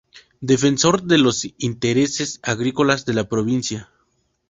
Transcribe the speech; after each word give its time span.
Defensor 0.39 1.03
de 1.03 1.19
los 1.19 1.45
Intereses 1.59 2.39
Agrícolas 2.41 3.05
de 3.05 3.13
la 3.13 3.29
Provincia". 3.29 3.91